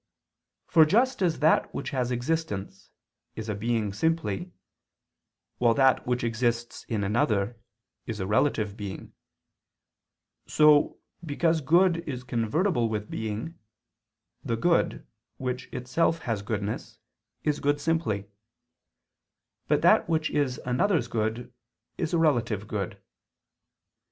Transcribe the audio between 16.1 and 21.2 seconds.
has goodness, is good simply; but that which is another's